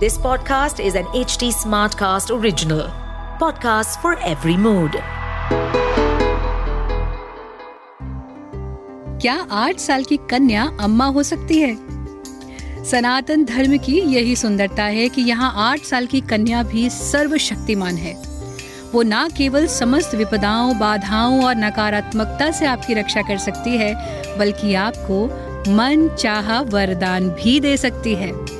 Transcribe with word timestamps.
This 0.00 0.18
podcast 0.18 0.78
is 0.78 0.94
an 0.94 1.04
HT 1.04 1.46
Smartcast 1.52 2.30
original. 2.30 2.82
Podcast 3.40 3.98
for 4.02 4.10
every 4.30 4.56
mood. 4.56 4.90
क्या 9.20 9.46
आठ 9.50 9.78
साल 9.78 10.04
की 10.04 10.16
कन्या 10.16 10.64
अम्मा 10.80 11.06
हो 11.06 11.22
सकती 11.22 11.60
है 11.60 11.74
सनातन 12.84 13.44
धर्म 13.44 13.78
की 13.78 14.00
यही 14.00 14.36
सुंदरता 14.36 14.84
है 14.84 15.08
कि 15.08 15.22
यहाँ 15.22 15.52
आठ 15.56 15.80
साल 15.80 16.06
की 16.06 16.20
कन्या 16.20 16.62
भी 16.62 16.90
सर्वशक्तिमान 16.90 17.96
है 17.96 18.14
वो 18.92 19.02
ना 19.02 19.28
केवल 19.36 19.66
समस्त 19.66 20.14
विपदाओं, 20.14 20.78
बाधाओं 20.78 21.44
और 21.44 21.54
नकारात्मकता 21.54 22.50
से 22.50 22.66
आपकी 22.66 22.94
रक्षा 22.94 23.22
कर 23.22 23.38
सकती 23.38 23.76
है, 23.76 23.94
बल्कि 24.38 24.74
आपको 24.74 25.26
मन, 25.72 26.08
चाह, 26.08 26.60
वरदान 26.60 27.28
भी 27.28 27.60
दे 27.60 27.76
सकती 27.76 28.14
है 28.14 28.55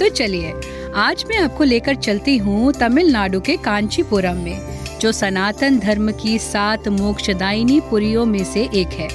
तो 0.00 0.08
चलिए। 0.08 0.54
आज 0.94 1.24
मैं 1.28 1.38
आपको 1.38 1.64
लेकर 1.64 1.94
चलती 1.94 2.36
हूँ 2.36 2.72
तमिलनाडु 2.72 3.40
के 3.40 3.56
कांचीपुरम 3.56 4.36
में, 4.36 4.78
जो 5.00 5.12
सनातन 5.12 5.78
धर्म 5.78 6.12
की 6.12 6.38
सात 6.38 6.88
मोक्षदायिनी 6.88 7.80
पुरियों 7.80 8.26
में 8.26 8.44
से 8.44 8.68
एक 8.74 8.88
है। 8.88 9.08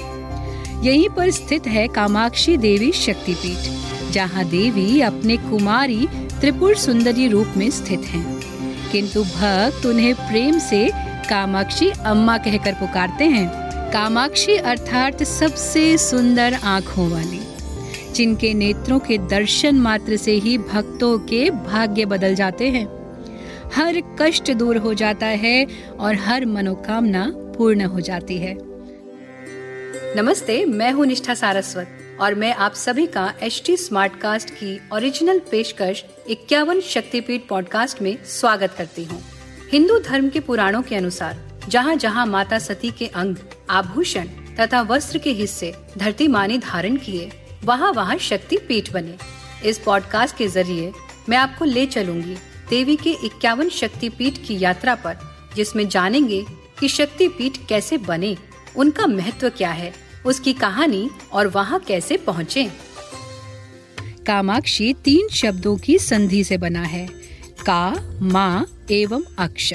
यहीं 0.86 1.10
पर 1.10 1.32
स्थित 1.32 1.68
है 1.68 1.88
कामाक्षी 1.88 2.58
देवी 2.58 2.92
शक्तिपीठ, 2.92 3.72
जहाँ 4.12 4.46
देवी 4.46 5.02
अपने 5.02 5.38
कुमारी 5.38 6.08
त्रिपुर 6.40 6.76
सुंदरी 6.76 7.28
रूप 7.28 7.54
में 7.58 7.70
स्थित 7.72 8.02
हैं। 8.02 8.42
किंतु 8.92 9.24
भक्त 9.24 9.86
उन्हें 9.86 10.16
प्रेम 10.16 10.60
से 10.60 10.90
कामाक्षी 11.30 11.90
अम्मा 11.90 12.38
कहकर 12.38 12.74
पुकारते 12.74 13.26
हैं। 13.26 13.50
कामाक्षी 13.92 14.56
अर्थात 14.56 15.24
सबसे 15.24 15.98
सुंदर 15.98 16.54
आँखों 16.54 17.10
वाली। 17.10 17.55
जिनके 18.16 18.54
नेत्रों 18.54 19.00
के 19.00 19.18
दर्शन 19.18 19.76
मात्र 19.76 20.18
से 20.18 20.32
ही 20.32 20.58
भक्तों 20.58 21.18
के 21.20 21.50
भाग्य 21.50 22.06
बदल 22.06 22.36
जाते 22.36 22.70
हैं। 22.70 22.86
हर 23.76 24.02
कष्ट 24.22 24.52
दूर 24.52 24.78
हो 24.78 24.94
जाता 24.94 25.26
है 25.26 25.66
और 26.00 26.16
हर 26.16 26.46
मनोकामना 26.46 27.26
पूर्ण 27.58 27.86
हो 27.86 28.00
जाती 28.00 28.38
है। 28.38 28.58
नमस्ते, 30.18 30.66
मैं 30.66 30.92
हूँ 30.92 31.06
निष्ठा 31.06 31.34
सारस्वत 31.34 32.18
और 32.22 32.36
मैं 32.36 32.54
आप 32.56 32.74
सभी 32.74 33.06
का 33.08 33.34
एच 33.44 33.62
टी 33.66 33.78
स्मार्ट 33.78 34.20
कास्ट 34.20 34.50
की 34.50 34.80
ओरिजिनल 34.94 35.40
पेशकश 35.52 36.04
इक्यावन 36.30 36.80
शक्तिपीठ 36.82 37.48
पॉडकास्ट 37.48 38.02
में 38.02 38.18
स्वागत 38.26 38.76
करती 38.78 39.04
हूँ। 39.04 39.22
हिंदू 39.72 40.00
धर्म 40.00 40.30
के 40.30 40.40
पुराणों 40.40 40.82
के 40.82 40.96
अनुसार 40.96 41.40
जहाँ 41.70 41.96
जहाँ 41.96 42.26
माता 42.26 42.60
सती 42.60 42.92
के 42.92 43.08
अंग, 43.08 43.36
आभूषण 43.70 44.28
तथा 44.60 44.82
वस्त्र 44.82 45.18
के 45.18 45.32
हिस्से 45.32 45.74
धरती 45.98 46.28
माने 46.28 46.58
धारण 46.58 46.96
किए 46.98 47.32
वहाँ 47.66 47.92
वहाँ 47.92 48.18
शक्ति 48.18 48.58
पीठ 48.58 48.92
बने। 48.92 49.18
इस 49.70 49.78
पॉडकास्ट 49.80 50.38
के 50.38 50.48
ज़रिए 50.48 50.92
मैं 51.30 51.38
आपको 51.38 51.66
ले 51.66 51.86
चलूँगी 51.86 52.36
देवी 52.70 52.96
के 52.96 53.12
इक्यावन 53.12 53.70
शक्ति 53.70 54.10
पीठ 54.10 54.34
की 54.48 54.60
यात्रा 54.60 54.96
पर, 54.96 55.18
जिसमें 55.56 55.90
जानेंगे 55.90 56.46
कि 56.80 56.88
शक्ति 56.88 57.28
पीठ 57.28 57.58
कैसे 57.70 57.98
बने, 57.98 58.38
उनका 58.76 59.08
महत्व 59.08 59.50
क्या 59.50 59.72
है, 59.72 59.94
उसकी 60.26 60.54
कहानी 60.54 61.10
और 61.32 61.48
वहाँ 61.48 61.80
कैसे 61.80 62.18
पहुँचे। 62.18 62.72
कामाक्षी 64.28 64.94
तीन 64.94 65.28
शब्दों 65.28 65.78
की 65.78 66.00
संधि 66.00 66.44
से 66.44 66.58
बना 66.58 66.84
है। 66.84 67.08
का, 67.66 67.94
माँ 68.22 68.86
एवं 68.92 69.24
अक्ष। 69.38 69.74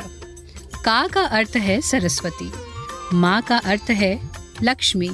का 0.84 1.06
का 1.06 1.22
अर्थ 1.22 1.56
है 1.56 1.80
सरस्वती। 1.80 2.52
माँ 3.14 3.42
का 3.42 3.58
अर्थ 3.58 3.90
है 3.90 4.30
लक्ष्मी। 4.62 5.10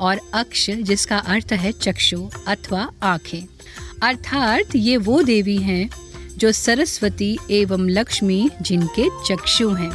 और 0.00 0.20
अक्ष, 0.34 0.70
जिसका 0.70 1.18
अर्थ 1.18 1.52
है 1.52 1.72
चक्षु 1.72 2.28
अथवा 2.48 2.88
आँखें। 3.02 3.42
अर्थात 4.02 4.76
ये 4.76 4.96
वो 4.96 5.22
देवी 5.22 5.56
हैं 5.56 5.88
जो 6.38 6.52
सरस्वती 6.52 7.36
एवं 7.50 7.88
लक्ष्मी 7.88 8.48
जिनके 8.62 9.08
चक्षु 9.26 9.68
हैं। 9.70 9.90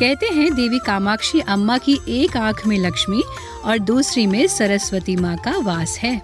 कहते 0.00 0.26
हैं 0.26 0.54
देवी 0.54 0.78
कामाक्षी 0.78 1.40
अम्मा 1.40 1.78
की 1.78 1.98
एक 2.08 2.36
आँख 2.36 2.66
में 2.66 2.78
लक्ष्मी 2.78 3.22
और 3.64 3.78
दूसरी 3.78 4.26
में 4.26 4.46
सरस्वती 4.46 5.16
माँ 5.16 5.36
का 5.36 5.56
वास 5.58 5.98
है। 5.98 6.20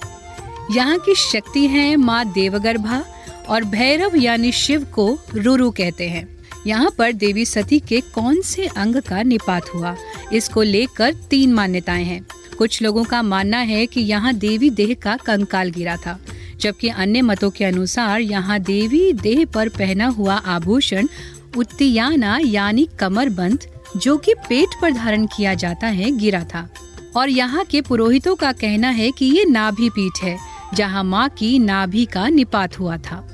यहाँ 0.72 0.98
की 0.98 1.14
शक्ति 1.14 1.66
है 1.66 1.94
माँ 1.96 2.24
देवगर्भा 2.32 3.02
और 3.48 3.64
भैरव 3.64 4.16
यानी 4.16 4.52
शिव 4.52 4.84
को 4.84 5.18
रुरु 5.34 5.70
कहते 5.70 6.08
हैं। 6.08 6.26
यहाँ 6.66 6.90
पर 6.90 7.12
देवी 7.12 7.44
सती 7.44 7.78
के 7.80 8.00
कौन 8.14 8.40
से 8.42 8.66
अंग 8.66 8.96
का 9.00 9.22
निपात 9.22 9.74
हुआ, 9.74 9.94
इसको 10.32 10.62
लेकर 10.62 11.14
तीन 11.30 11.52
मान्यताएँ 11.52 12.04
हैं। 12.04 12.24
कुछ 12.60 12.82
लोगों 12.82 13.02
का 13.04 13.22
मानना 13.22 13.58
है 13.58 13.86
कि 13.86 14.00
यहाँ 14.00 14.32
देवी 14.34 14.68
देह 14.70 14.94
का 14.94 15.16
कंकाल 15.16 15.70
गिरा 15.70 15.96
था, 15.96 16.18
जबकि 16.60 16.88
अन्य 16.88 17.22
मतों 17.22 17.50
के 17.50 17.64
अनुसार 17.64 18.20
यहाँ 18.20 18.58
देवी 18.60 19.12
देह 19.12 19.44
पर 19.44 19.68
पहना 19.68 20.06
हुआ 20.06 20.34
आभूषण 20.34 21.08
उत्तियाना 21.56 22.38
यानी 22.44 22.86
कमरबंद, 22.98 23.64
जो 23.96 24.16
कि 24.16 24.34
पेट 24.48 24.74
पर 24.82 24.92
धारण 24.92 25.26
किया 25.26 25.54
जाता 25.54 25.86
है, 25.86 26.10
गिरा 26.10 26.44
था। 26.44 26.68
और 27.16 27.28
यहाँ 27.28 27.64
के 27.64 27.80
पुरोहितों 27.80 28.36
का 28.36 28.52
कहना 28.52 28.90
है 28.90 29.10
कि 29.10 29.26
ये 29.26 29.44
नाभि 29.44 29.88
पीठ 29.90 30.22
है, 30.22 30.36
जहाँ 30.74 31.04
माँ 31.04 31.28
की 31.28 31.58
नाभि 31.58 32.04
का 32.04 32.28
निपात 32.28 32.78
हुआ 32.78 32.96
था। 32.96 33.26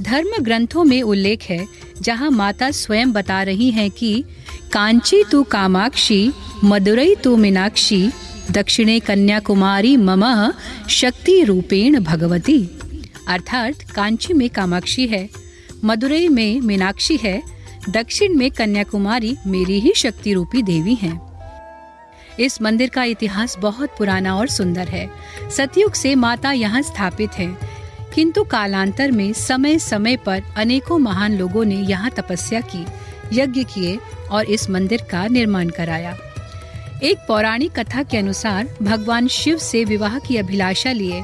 धर्म 0.00 0.42
ग्रंथों 0.42 0.84
में 0.84 1.02
उल्लेख 1.02 1.42
है, 1.42 1.66
जहाँ 2.02 2.30
माता 2.30 2.70
स्वयं 2.70 3.12
बता 3.12 3.42
रही 3.42 3.70
हैं 3.70 3.90
कि, 3.90 4.24
कांची 4.72 5.24
तू 5.24 5.42
कामाक्षी, 5.42 6.32
मदुरई 6.64 7.14
तू 7.14 7.36
मीनाक्षी 7.36 8.10
दक्षिणे 8.50 9.00
कन्याकुमारी 9.00 9.96
मम 9.96 10.52
शक्ति 10.88 11.44
रूपेण 11.44 12.00
भगवती। 12.00 12.68
अर्थात 13.28 13.74
कांची 13.94 14.34
में 14.34 14.50
कामाक्षी 14.50 15.06
है 15.06 15.28
मदुरई 15.84 16.28
में 16.28 16.60
मीनाक्षी 16.60 17.16
है, 17.16 17.42
दक्षिण 17.90 18.34
में 18.34 18.50
कन्याकुमारी 18.50 19.36
मेरी 19.46 19.80
ही 19.80 19.92
शक्ति 19.96 20.32
रूपी 20.32 20.62
देवी 20.62 20.94
हैं। 20.94 21.26
इस 22.40 22.62
मंदिर 22.62 22.88
का 22.88 23.04
इतिहास 23.04 23.56
बहुत 23.58 23.88
पुराना 23.98 24.36
और 24.36 24.48
सुंदर 24.48 24.88
है। 24.88 25.10
सतयुग 25.56 25.94
से 25.94 26.14
माता 26.14 26.52
यहाँ 26.52 26.82
स्थापित 26.82 27.32
है। 27.32 27.58
किंतु 28.14 28.44
कालांतर 28.44 29.10
में 29.10 29.32
समय 29.32 29.78
समय 29.78 30.16
पर 30.16 30.42
अनेकों 30.56 30.98
महान 30.98 31.38
लोगों 31.38 31.64
ने 31.64 31.76
यहाँ 31.76 32.10
तपस्या 32.10 32.60
की, 32.60 32.86
यज्ञ 33.32 33.64
किए 33.64 33.98
और 34.30 34.44
इस 34.44 34.70
मंदिर 34.70 35.02
का 35.10 35.26
निर्माण 35.26 35.68
कराया। 35.68 36.18
एक 37.02 37.18
पौराणिक 37.28 37.78
कथा 37.78 38.02
के 38.02 38.16
अनुसार 38.16 38.68
भगवान 38.82 39.26
शिव 39.28 39.58
से 39.58 39.84
विवाह 39.84 40.18
की 40.18 40.36
अभिलाषा 40.36 40.92
लिए। 40.92 41.22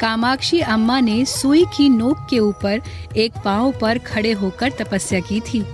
कामाक्षी 0.00 0.60
अम्मा 0.60 1.00
ने 1.00 1.24
सुई 1.24 1.64
की 1.76 1.88
नोक 1.88 2.26
के 2.30 2.38
ऊपर 2.38 2.80
एक 3.16 3.32
पाँव 3.44 3.72
पर 3.80 3.98
खड़े 3.98 4.32
होकर 4.32 4.70
तपस्या 4.70 5.20
की 5.20 5.40
थी। 5.40 5.64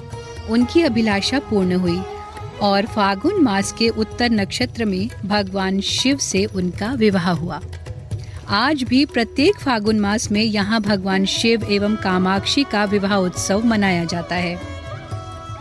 उनकी 0.50 0.82
अभिलाषा 0.82 1.38
पूर्ण 1.38 1.76
हुई 1.76 2.00
और 2.62 2.86
फागुन 2.86 3.42
मास 3.42 3.72
के 3.72 3.88
उत्तर 3.88 4.30
नक्षत्र 4.30 4.84
में 4.84 5.08
भगवान 5.24 5.80
शिव 5.80 6.16
से 6.16 6.44
उनका 6.44 6.92
विवाह 6.92 7.30
हुआ। 7.30 7.60
आज 8.48 8.82
भी 8.82 9.04
प्रत्येक 9.04 9.60
फागुन 9.60 10.00
मास 10.00 10.30
में 10.32 10.42
यहाँ 10.42 10.80
भगवान 10.80 11.24
शिव 11.24 11.66
एवं 11.70 11.96
कामाक्षी 11.96 12.64
का 12.64 12.84
विवाह 12.84 13.14
उत्सव 13.14 13.64
मनाया 13.64 14.04
जाता 14.04 14.34
है। 14.34 14.60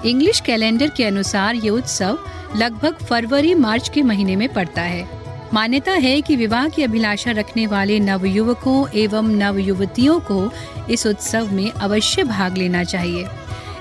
इंग्लिश 0.06 0.40
कैलेंडर 0.40 0.90
के 0.90 1.04
अनुसार 1.04 1.56
ये 1.56 1.70
उत्सव 1.70 2.18
लगभग 2.56 2.94
फरवरी, 2.94 3.54
मार्च 3.54 3.90
के 3.90 4.02
महीने 4.02 4.36
में 4.36 4.54
पड़ता 4.54 4.82
है। 4.82 5.08
मान्यता 5.54 5.92
है 5.92 6.22
कि 6.22 6.36
विवाह 6.36 6.68
की 6.70 6.84
अभिलाषा 6.84 7.32
रखने 7.32 7.68
वाले 7.68 8.00
नवयुवकों 8.00 8.88
एवं 8.96 9.24
नवयुवतियों 9.24 10.20
को 10.20 10.52
इस 10.90 11.08
उत्सव 11.08 11.52
में 11.52 11.72
अवश्य 11.72 12.24
भाग 12.24 12.58
लेना 12.58 12.84
चाहिए। 12.84 13.26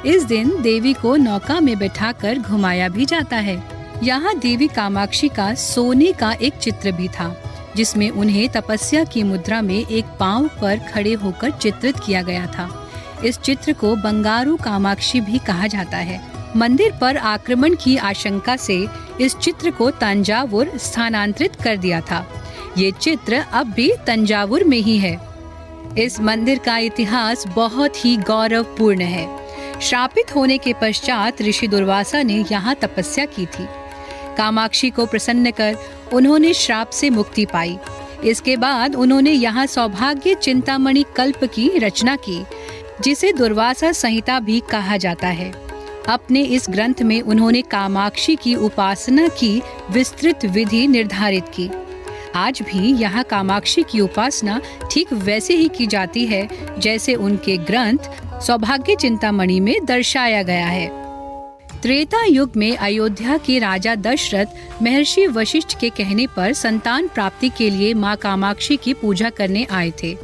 इस 0.07 0.23
दिन 0.23 0.63
देवी 0.63 0.93
को 0.93 1.17
नौका 1.17 1.61
में 1.61 1.79
बैठाकर 1.79 2.39
घुमाया 2.39 2.89
भी 2.89 3.05
जाता 3.05 3.37
है। 3.37 3.63
यहाँ 4.03 4.39
देवी 4.39 4.69
कामाक्षी 4.69 5.29
का 5.29 5.55
सोने 5.55 6.13
का 6.13 6.33
एक 6.33 6.55
चित्र 6.55 6.93
भी 6.93 7.09
था, 7.09 7.35
जिसमें 7.77 8.11
उन्हें 8.11 8.49
तपस्या 8.49 9.05
की 9.05 9.23
मुद्रा 9.23 9.63
में 9.63 9.87
एक 9.87 10.05
पाँव 10.21 10.51
पर 10.61 10.79
खड़े 10.79 11.13
होकर 11.13 11.51
चित्रित 11.51 12.01
किया 12.07 12.23
गया 12.23 12.47
था। 12.47 12.91
इस 13.25 13.39
चित्र 13.39 13.73
को 13.73 13.97
बंगारू 13.97 14.57
कामाक्षी 14.57 15.21
भी 15.21 15.39
कहा 15.39 15.67
जाता 15.67 15.97
है। 15.97 16.34
मंदिर 16.57 16.93
पर 17.01 17.17
आक्रमण 17.17 17.75
की 17.75 17.97
आशंका 17.97 18.57
से 18.57 18.87
इस 19.21 19.37
चित्र 19.37 19.71
को 19.71 19.91
तंजावुर 19.91 20.73
स्थानांतरित 20.77 21.55
कर 21.55 21.77
दिया 21.77 22.01
था। 22.01 22.27
ये 22.79 22.91
चित्र 22.91 23.45
अब 23.53 23.67
भी 23.67 23.93
तंजावुर 24.07 24.65
में 24.65 24.79
ही 24.79 24.99
है। 24.99 25.19
इस 25.99 26.21
मंदिर 26.21 26.59
का 26.59 26.79
इतिहास 26.79 27.47
बहुत 27.47 28.05
ही 28.05 28.17
गौरवपूर्ण 28.17 29.01
है। 29.01 29.45
श्रापित 29.81 30.35
होने 30.37 30.59
के 30.59 30.73
पश्चात 30.73 31.43
ऋषि 31.43 31.69
दुर्वासा 31.69 32.23
ने 32.23 32.45
यहाँ 32.53 32.75
तपस्या 32.75 33.25
की 33.25 33.47
थी। 33.47 33.67
कामाक्षी 34.37 34.91
को 34.91 35.07
प्रसन्न 35.07 35.51
कर 35.51 35.77
उन्होंने 36.13 36.55
श्राप 36.55 36.91
से 36.91 37.11
मुक्ति 37.11 37.47
पाई। 37.47 37.79
इसके 38.25 38.57
बाद 38.57 38.95
उन्होंने 38.95 39.31
यहाँ 39.31 39.67
सौभाग्य 39.67 40.35
चिंतामणि 40.35 41.05
कल्प 41.17 41.45
की 41.45 41.69
रचना 41.79 42.17
की, 42.17 42.45
जिसे 43.01 43.33
दुर्वासा 43.33 43.93
संहिता 43.93 44.41
भी 44.41 44.63
कहा 44.71 44.97
जाता 44.97 45.29
है। 45.29 45.64
अपने 46.09 46.43
इस 46.43 46.67
ग्रंथ 46.71 47.03
में 47.03 47.21
उन्होंने 47.23 47.63
कामाक्षी 47.63 48.37
की 48.37 48.55
उपासना 48.55 49.29
की 49.29 49.63
विस्तृत 49.91 50.45
विधि 50.45 50.87
निर्धारित 50.87 51.45
की। 51.55 51.71
आज 52.35 52.61
भी 52.63 52.93
यहाँ 52.93 53.23
कामाक्षी 53.25 53.83
की 53.83 54.01
उपासना 54.01 54.61
ठीक 54.93 55.13
वैसे 55.13 55.55
ही 55.55 55.69
की 55.69 55.87
जाती 55.87 56.27
है, 56.27 56.49
जैसे 56.79 57.15
उनके 57.15 57.57
ग्रंथ 57.57 57.99
सौभाग्य 58.43 58.97
चिंतामणि 58.97 59.59
में 59.61 59.85
दर्शाया 59.85 60.43
गया 60.43 60.67
है। 60.67 60.87
त्रेता 61.83 62.25
युग 62.25 62.53
में 62.57 62.77
अयोध्या 62.77 63.37
के 63.37 63.59
राजा 63.59 63.95
दशरथ 63.95 64.83
महर्षि 64.83 65.27
वशिष्ठ 65.27 65.79
के 65.81 65.91
कहने 65.91 66.27
पर 66.27 66.53
संतान 66.53 67.09
प्राप्ति 67.09 67.49
के 67.49 67.71
लिए 67.71 67.95
माँ 67.95 68.17
कामाक्षी 68.17 68.77
की 68.77 68.95
पूजा 68.95 69.31
करने 69.31 69.67
आए 69.71 69.93
थे। 70.03 70.17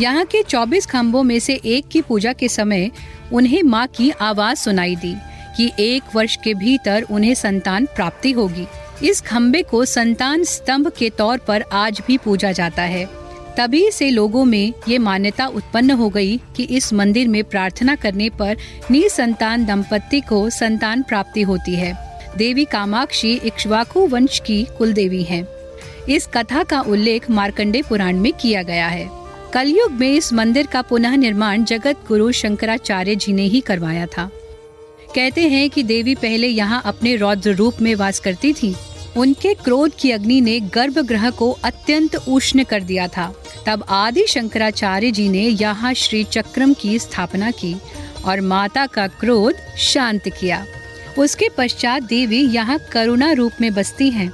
यहाँ 0.00 0.24
के 0.24 0.42
24 0.42 0.86
खम्भों 0.86 1.22
में 1.22 1.38
से 1.38 1.54
एक 1.64 1.88
की 1.88 2.00
पूजा 2.00 2.32
के 2.32 2.48
समय 2.48 2.90
उन्हें 3.32 3.62
माँ 3.62 3.86
की 3.86 4.10
आवाज़ 4.10 4.58
सुनाई 4.58 4.96
दी 4.96 5.16
कि 5.56 5.72
एक 5.78 6.02
वर्ष 6.14 6.36
के 6.44 6.54
भीतर 6.54 7.02
उन्हें 7.02 7.34
संतान 7.34 7.86
प्राप्ति 7.86 8.32
होगी। 8.32 8.66
इस 9.02 9.20
खम्बे 9.20 9.62
को 9.62 9.84
संतान 9.84 10.44
स्तंभ 10.44 10.92
के 10.98 11.10
तौर 11.10 11.38
पर 11.38 11.64
आज 11.72 12.02
भी 12.06 12.18
पूजा 12.18 12.52
जाता 12.52 12.82
है। 12.82 13.08
तभी 13.56 13.90
से 13.90 14.10
लोगों 14.10 14.44
में 14.44 14.72
ये 14.88 14.98
मान्यता 14.98 15.46
उत्पन्न 15.46 15.90
हो 15.90 16.08
गई 16.08 16.40
कि 16.56 16.62
इस 16.62 16.92
मंदिर 16.92 17.28
में 17.28 17.44
प्रार्थना 17.44 17.94
करने 17.94 18.30
पर 18.30 18.56
निसंतान 18.90 19.64
दंपति 19.64 20.20
को 20.20 20.50
संतान 20.50 21.02
प्राप्ति 21.02 21.42
होती 21.42 21.74
है। 21.74 21.94
देवी 22.36 22.64
कामाक्षी 22.64 23.32
इक्ष्वाकु 23.32 24.06
वंश 24.06 24.42
की 24.46 24.66
कुल 24.78 24.92
देवी 24.92 25.22
है। 25.22 25.46
इस 26.08 26.26
कथा 26.26 26.62
का 26.62 26.80
उल्लेख 26.80 27.30
मार्कंडे 27.30 27.82
पुराण 27.82 28.16
में 28.16 28.32
किया 28.32 28.62
गया 28.62 28.88
है। 28.88 29.19
कलयुग 29.54 29.92
में 29.92 30.12
इस 30.12 30.32
मंदिर 30.32 30.66
का 30.66 30.82
पुनः 30.82 31.16
निर्माण 31.16 31.64
जगत 31.64 31.96
गुरु 32.08 32.32
शंकराचार्य 32.32 33.14
जी 33.14 33.32
ने 33.32 33.42
ही 33.42 33.60
करवाया 33.60 34.06
था। 34.06 34.30
कहते 35.14 35.48
हैं 35.48 35.70
कि 35.70 35.82
देवी 35.82 36.14
पहले 36.14 36.48
यहाँ 36.48 36.82
अपने 36.84 37.16
रौद्र 37.16 37.54
रूप 37.54 37.80
में 37.82 37.94
वास 37.94 38.20
करती 38.20 38.52
थी। 38.52 38.74
उनके 39.16 39.54
क्रोध 39.54 39.92
की 39.98 40.10
अग्नि 40.10 40.40
ने 40.40 40.60
गर्भगृह 40.60 41.30
को 41.30 41.50
अत्यंत 41.50 42.16
उष्ण 42.16 42.64
कर 42.64 42.82
दिया 42.82 43.08
था। 43.08 43.34
तब 43.66 43.84
आदि 43.88 44.26
शंकराचार्य 44.26 45.10
जी 45.10 45.28
ने 45.28 45.42
यहाँ 45.42 45.94
श्री 45.94 46.24
चक्रम 46.24 46.72
की 46.72 46.98
स्थापना 46.98 47.50
की 47.50 47.76
और 48.24 48.40
माता 48.40 48.86
का 48.86 49.06
क्रोध 49.06 49.54
शांत 49.78 50.28
किया। 50.28 50.66
उसके 51.18 51.48
पश्चात 51.58 52.02
देवी 52.02 52.40
यहाँ 52.40 52.78
करुणा 52.92 53.32
रूप 53.32 53.52
में 53.60 53.74
बसती 53.74 54.10
हैं। 54.10 54.32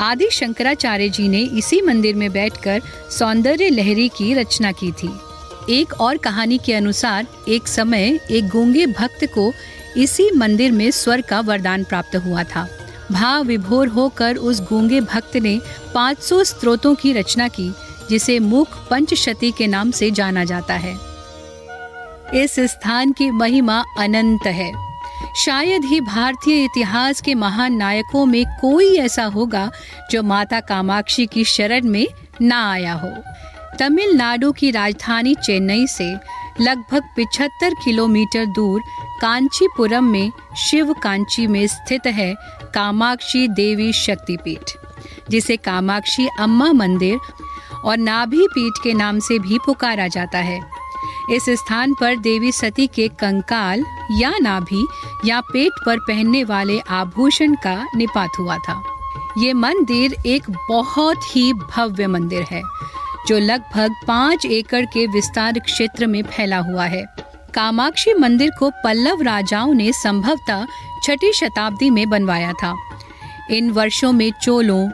आदि 0.00 0.28
शंकराचार्य 0.32 1.08
जी 1.08 1.28
ने 1.28 1.40
इसी 1.40 1.80
मंदिर 1.80 2.14
में 2.14 2.32
बैठकर 2.32 2.82
सौंदर्य 3.10 3.68
लहरी 3.68 4.08
की 4.08 4.34
रचना 4.34 4.72
की 4.72 4.92
थी। 4.92 5.10
एक 5.70 6.00
और 6.00 6.16
कहानी 6.16 6.58
के 6.58 6.74
अनुसार, 6.74 7.26
एक 7.48 7.68
समय 7.68 8.20
एक 8.30 8.48
गूँगे 8.48 8.86
भक्त 8.86 9.24
को 9.24 9.52
इसी 9.96 10.30
मंदिर 10.30 10.72
में 10.72 10.90
स्वर 10.90 11.20
का 11.20 11.40
वरदान 11.40 11.84
प्राप्त 11.84 12.16
हुआ 12.16 12.42
था। 12.42 12.68
भाव 13.12 13.44
विभोर 13.44 13.88
होकर 13.88 14.36
उस 14.36 14.60
गूँगे 14.60 15.00
भक्त 15.00 15.36
ने 15.36 15.60
500 15.94 16.44
स्त्रोतों 16.44 16.94
की 16.94 17.12
रचना 17.12 17.48
की, 17.48 17.74
जिसे 18.10 18.38
मुख 18.38 18.88
पंचशती 18.88 19.50
के 19.50 19.66
नाम 19.66 19.90
से 19.90 20.10
जाना 20.10 20.44
जाता 20.44 20.74
है। 20.74 20.98
इस 22.34 22.60
स्थान 22.60 23.12
की 23.12 23.30
महिमा 23.30 23.84
अनंत 23.98 24.46
है। 24.46 24.91
शायद 25.36 25.84
ही 25.84 26.00
भारतीय 26.00 26.64
इतिहास 26.64 27.20
के 27.20 27.34
महान 27.34 27.74
नायकों 27.74 28.24
में 28.26 28.44
कोई 28.60 28.96
ऐसा 28.96 29.24
होगा 29.24 29.70
जो 30.10 30.22
माता 30.22 30.60
कामाक्षी 30.60 31.26
की 31.26 31.44
शरण 31.44 31.88
में 31.88 32.06
ना 32.42 32.70
आया 32.72 32.94
हो। 32.94 33.12
तमिलनाडु 33.78 34.52
की 34.52 34.70
राजधानी 34.70 35.34
चेन्नई 35.34 35.86
से 35.86 36.12
लगभग 36.60 37.02
75 37.18 37.74
किलोमीटर 37.84 38.46
दूर 38.46 38.80
कांचीपुरम 39.20 40.04
में 40.04 40.30
शिव 40.56 40.92
कांची 40.92 41.46
में 41.46 41.66
स्थित 41.66 42.06
है 42.06 42.34
कामाक्षी 42.74 43.48
देवी 43.48 43.92
शक्तिपीठ, 43.92 44.76
जिसे 45.30 45.56
कामाक्षी 45.56 46.28
अम्मा 46.40 46.72
मंदिर 46.72 47.18
और 47.84 47.96
नाभी 47.96 48.46
पीठ 48.46 48.82
के 48.84 48.92
नाम 48.94 49.18
से 49.18 49.38
भी 49.38 49.58
पुकारा 49.58 50.08
जाता 50.08 50.38
है। 50.38 50.81
इस 51.30 51.44
स्थान 51.50 51.94
पर 51.94 52.16
देवी 52.16 52.52
सती 52.52 52.86
के 52.86 53.08
कंकाल 53.08 53.84
या 54.18 54.32
नाभि 54.40 54.86
या 55.24 55.40
पेट 55.40 55.72
पर 55.86 55.98
पहनने 55.98 56.44
वाले 56.44 56.78
आभूषण 56.80 57.54
का 57.54 57.86
निपात 57.96 58.30
हुआ 58.38 58.58
था। 58.58 58.82
ये 59.38 59.52
मंदिर 59.52 60.16
एक 60.26 60.50
बहुत 60.68 61.36
ही 61.36 61.52
भव्य 61.52 62.06
मंदिर 62.06 62.42
है, 62.42 62.62
जो 63.26 63.38
लगभग 63.38 63.94
पाँच 64.08 64.46
एकड़ 64.46 64.84
के 64.84 65.06
विस्तार 65.06 65.58
क्षेत्र 65.58 66.06
में 66.06 66.22
फैला 66.22 66.58
हुआ 66.58 66.84
है। 66.84 67.04
कामाक्षी 67.54 68.14
मंदिर 68.14 68.50
को 68.58 68.70
पल्लव 68.84 69.22
राजाओं 69.22 69.74
ने 69.74 69.92
संभवतः 69.92 70.66
छठी 71.04 71.32
शताब्दी 71.32 71.90
में 71.90 72.10
बनवाया 72.10 72.52
था। 72.52 72.76
इन 73.50 73.70
वर्षों 73.70 74.12
में 74.12 74.32
चोलों, 74.42 74.90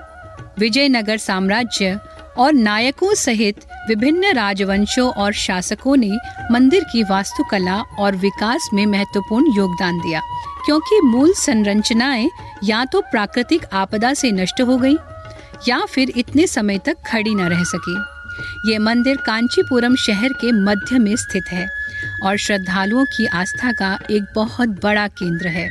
विजयनगर 0.58 1.16
साम्राज्य 1.16 1.98
और 2.38 2.52
नायकों 2.52 3.14
सहित 3.14 3.66
विभिन्न 3.88 4.32
राजवंशों 4.34 5.10
और 5.12 5.32
शासकों 5.32 5.96
ने 5.96 6.10
मंदिर 6.50 6.84
की 6.84 7.02
वास्तुकला 7.02 7.80
और 7.98 8.16
विकास 8.16 8.68
में 8.74 8.84
महत्वपूर्ण 8.86 9.56
योगदान 9.56 9.98
दिया, 9.98 10.20
क्योंकि 10.66 11.00
मूल 11.00 11.32
संरचनाएँ 11.34 12.28
या 12.64 12.84
तो 12.84 13.00
प्राकृतिक 13.00 13.64
आपदा 13.72 14.12
से 14.14 14.32
नष्ट 14.32 14.60
हो 14.60 14.76
गई, 14.76 14.96
या 15.68 15.84
फिर 15.84 16.12
इतने 16.16 16.46
समय 16.46 16.78
तक 16.78 16.96
खड़ी 17.06 17.34
न 17.34 17.48
रह 17.48 17.64
सकी। 17.64 17.96
ये 18.70 18.78
मंदिर 18.78 19.16
कांचीपुरम 19.16 19.94
शहर 19.96 20.32
के 20.32 20.52
मध्य 20.52 20.98
में 20.98 21.14
स्थित 21.16 21.52
है 21.52 21.66
और 22.24 22.36
श्रद्धालुओं 22.36 23.04
की 23.06 23.26
आस्था 23.26 23.72
का 23.72 23.98
एक 24.10 24.24
बहुत 24.34 24.68
बड़ा 24.82 25.06
केंद्र 25.08 25.48
है। 25.48 25.68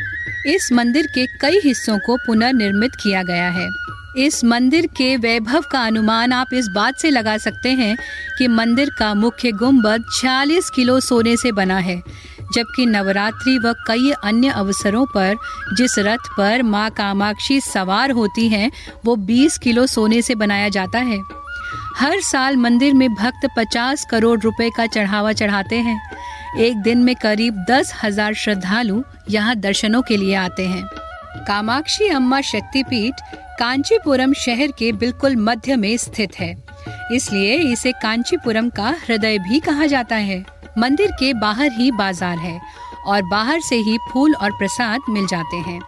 इस 0.47 0.71
मंदिर 0.73 1.07
के 1.07 1.25
कई 1.41 1.59
हिस्सों 1.59 1.97
को 1.99 2.17
पुनर्निर्मित 2.17 2.95
किया 2.95 3.23
गया 3.23 3.49
है। 3.49 3.67
इस 4.17 4.43
मंदिर 4.43 4.85
के 4.87 5.15
वैभव 5.17 5.63
का 5.71 5.81
अनुमान 5.85 6.31
आप 6.33 6.53
इस 6.53 6.67
बात 6.67 6.97
से 6.97 7.09
लगा 7.09 7.37
सकते 7.37 7.69
हैं 7.69 7.95
कि 8.37 8.47
मंदिर 8.47 8.89
का 8.99 9.13
मुख्य 9.13 9.51
गुंबद 9.51 10.05
46 10.13 10.69
किलो 10.69 10.99
सोने 10.99 11.35
से 11.37 11.51
बना 11.51 11.77
है, 11.77 12.01
जबकि 12.53 12.85
नवरात्रि 12.85 13.57
व 13.57 13.73
कई 13.87 14.11
अन्य 14.23 14.49
अवसरों 14.49 15.05
पर 15.05 15.35
जिस 15.77 15.99
रथ 15.99 16.29
पर 16.37 16.63
माँ 16.63 16.89
कामाक्षी 16.89 17.59
सवार 17.61 18.11
होती 18.11 18.47
हैं, 18.49 18.71
वो 19.05 19.15
20 19.15 19.57
किलो 19.57 19.85
सोने 19.85 20.21
से 20.21 20.35
बनाया 20.35 20.69
जाता 20.69 20.99
है। 20.99 21.21
हर 21.97 22.19
साल 22.21 22.57
मंदिर 22.57 22.93
में 22.93 23.13
भक्त 23.13 23.49
50 23.57 24.05
करोड़ 24.05 24.39
रुपए 24.39 24.69
का 24.69 24.85
चढ़ावा 24.85 25.33
चढ़ाते 25.33 25.75
हैं। 25.75 25.99
एक 26.59 26.77
दिन 26.77 26.97
में 26.97 27.15
करीब 27.15 27.65
दस 27.69 27.93
हज़ार 28.03 28.33
श्रद्धालु 28.33 29.03
यहाँ 29.29 29.55
दर्शनों 29.55 30.01
के 30.01 30.17
लिए 30.17 30.35
आते 30.35 30.67
हैं। 30.67 31.06
कामाक्षी 31.47 32.07
अम्मा 32.07 32.41
शक्तिपीठ 32.41 33.21
कांचीपुरम 33.59 34.33
शहर 34.33 34.71
के 34.71 34.91
बिल्कुल 34.94 35.35
मध्य 35.35 35.75
में 35.75 35.95
स्थित 35.97 36.39
है। 36.39 36.56
इसलिए 37.12 37.56
इसे 37.71 37.91
कांचीपुरम 37.91 38.69
का 38.69 38.95
हृदय 39.07 39.38
भी 39.39 39.59
कहा 39.59 39.85
जाता 39.85 40.15
है। 40.15 40.44
मंदिर 40.77 41.12
के 41.12 41.33
बाहर 41.33 41.71
ही 41.71 41.91
बाज़ार 41.91 42.38
है 42.38 42.59
और 43.05 43.22
बाहर 43.22 43.62
से 43.62 43.75
ही 43.75 43.98
फूल 44.12 44.36
और 44.36 44.51
प्रसाद 44.51 45.01
मिल 45.10 45.27
जाते 45.27 45.57
हैं। 45.57 45.79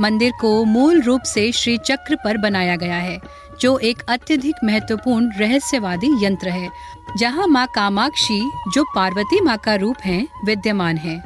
मंदिर 0.00 0.32
को 0.40 0.64
मूल 0.64 1.00
रूप 1.02 1.22
से 1.22 1.50
श्री 1.52 1.76
चक्र 1.78 2.16
पर 2.24 2.36
बनाया 2.36 2.76
गया 2.76 2.96
है, 2.96 3.20
जो 3.60 3.78
एक 3.78 4.02
अत्यधिक 4.08 4.64
महत्वपूर्ण 4.64 5.30
रहस्यवादी 5.38 6.10
यंत्र 6.24 6.48
है, 6.48 6.70
जहाँ 7.18 7.46
माँ 7.46 7.66
कामाक्षी, 7.74 8.40
जो 8.74 8.84
पार्वती 8.94 9.40
माँ 9.40 9.56
का 9.56 9.74
रूप 9.74 9.96
है, 10.04 10.26
विद्यमान 10.44 10.96
है। 10.96 11.22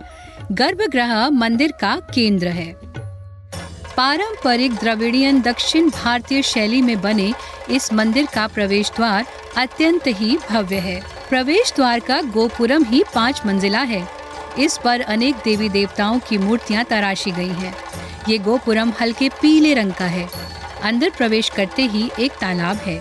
गर्भगृह 0.53 1.29
मंदिर 1.31 1.73
का 1.73 1.95
केंद्र 2.15 2.49
है। 2.49 2.67
पारंपरिक 3.97 4.75
द्रविड़ियन 4.75 5.41
दक्षिण 5.41 5.89
भारतीय 5.91 6.43
शैली 6.43 6.81
में 6.83 7.01
बने 7.01 7.33
इस 7.71 7.93
मंदिर 7.93 8.27
का 8.35 8.47
प्रवेश 8.47 8.91
द्वार 8.97 9.27
अत्यंत 9.57 10.07
ही 10.07 10.39
भव्य 10.51 10.77
है। 10.77 11.01
प्रवेश 11.29 11.73
द्वार 11.77 12.01
का 12.01 12.21
गोपुरम 12.23 12.85
ही 12.85 13.03
पाँच 13.15 13.41
मंजिला 13.47 13.81
है। 13.83 14.07
इस 14.59 14.79
पर 14.85 15.01
अनेक 15.01 15.35
देवी 15.45 15.69
देवताओं 15.69 16.19
की 16.19 16.39
मूर्तियाँ 16.39 16.85
तराशी 16.85 17.31
गई 17.31 17.49
हैं। 17.49 17.75
ये 18.29 18.39
गोपुरम 18.39 18.93
हल्के 19.01 19.29
पीले 19.29 19.73
रंग 19.75 19.93
का 19.93 20.05
है। 20.05 20.29
अंदर 20.83 21.11
प्रवेश 21.11 21.49
करते 21.49 21.83
ही 21.83 22.11
एक 22.21 22.33
तालाब 22.33 22.77
है। 22.77 23.01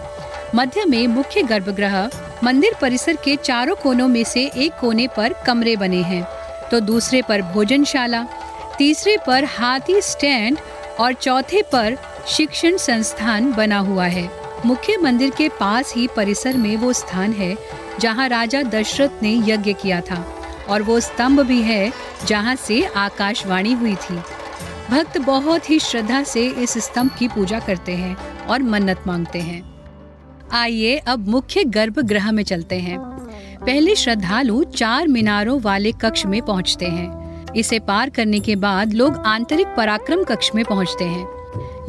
मध्य 0.56 0.86
में 0.86 1.08
मुख्य 1.08 1.44
गर्भगृह, 1.44 2.10
मंदिर 2.44 2.75
परिसर 2.82 3.16
के 3.16 3.36
चारों 3.36 3.75
कोनों 3.75 4.08
में 4.08 4.24
से 4.24 4.46
एक 4.58 4.74
कोने 4.82 5.08
पर 5.08 5.34
कमरे 5.46 5.75
बने 5.75 6.02
हैं। 6.04 6.24
तो 6.72 6.80
दूसरे 6.80 7.22
पर 7.22 7.42
भोजनशाला, 7.42 8.25
तीसरे 8.78 9.18
पर 9.28 9.46
हाथी 9.46 10.02
स्टैंड 10.02 10.58
और 11.00 11.14
चौथे 11.14 11.62
पर 11.62 11.98
शिक्षण 12.28 12.78
संस्थान 12.78 13.54
बना 13.54 13.78
हुआ 13.78 14.06
है। 14.06 14.30
मुख्य 14.66 14.98
मंदिर 14.98 15.30
के 15.30 15.50
पास 15.50 15.94
ही 15.96 16.08
परिसर 16.08 16.58
में 16.58 16.78
वो 16.78 16.94
स्थान 16.94 17.34
है, 17.34 17.58
जहाँ 18.00 18.28
राजा 18.28 18.64
दशरथ 18.64 19.24
ने 19.24 19.34
यज्ञ 19.46 19.74
किया 19.74 20.02
था, 20.02 20.36
और 20.70 20.82
वो 20.82 21.00
स्तंभ 21.00 21.40
भी 21.40 21.62
है, 21.62 21.94
जहाँ 22.25 22.56
से 22.56 22.86
आकाशवाणी 22.86 23.74
हुई 23.74 23.96
थी। 23.96 24.18
भक्त 24.90 25.18
बहुत 25.18 25.70
ही 25.70 25.80
श्रद्धा 25.80 26.24
से 26.24 26.48
इस 26.48 26.78
स्तंभ 26.78 27.12
की 27.20 27.28
पूजा 27.28 27.60
करते 27.60 27.92
हैं 27.92 28.46
और 28.46 28.64
मन्नत 28.64 29.04
मांगते 29.08 29.40
हैं। 29.40 29.75
आइए 30.52 30.98
अब 30.98 31.28
मुख्य 31.28 31.64
गर्भगृह 31.64 32.32
में 32.32 32.44
चलते 32.44 32.80
हैं। 32.80 33.00
पहले 33.66 33.96
श्रद्धालु 33.96 34.64
चार 34.64 35.08
मीनारों 35.08 35.62
वाले 35.62 35.92
कक्ष 35.92 36.25
में 36.25 36.42
पहुँचते 36.42 36.86
हैं। 36.86 37.25
इसे 37.56 37.80
पार 37.80 38.10
करने 38.10 38.40
के 38.40 38.56
बाद 38.56 38.94
लोग 38.94 39.18
आंतरिक 39.18 39.68
पराक्रम 39.68 40.24
कक्ष 40.24 40.52
में 40.56 40.66
पहुँचते 40.66 41.06
हैं। 41.06 41.28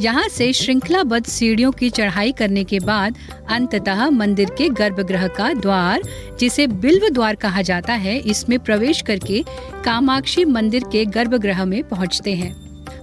यहाँ 0.01 0.27
से 0.29 0.53
श्रृंखलाबद्ध 0.53 1.25
सीढ़ियों 1.25 1.71
की 1.71 1.89
चढ़ाई 1.89 2.31
करने 2.31 2.63
के 2.63 2.79
बाद 2.79 3.15
अंततः 3.49 4.09
मंदिर 4.09 4.49
के 4.57 4.69
गर्भगृह 4.69 5.27
का 5.27 5.53
द्वार, 5.53 6.01
जिसे 6.39 6.67
बिल्व 6.67 7.09
द्वार 7.09 7.35
कहा 7.35 7.61
जाता 7.61 7.93
है, 7.93 8.17
इसमें 8.17 8.59
प्रवेश 8.59 9.01
करके 9.01 9.43
कामाक्षी 9.85 10.45
मंदिर 10.45 10.83
के 10.91 11.05
गर्भगृह 11.05 11.65
में 11.65 11.83
पहुँचते 11.83 12.33
हैं। 12.33 12.55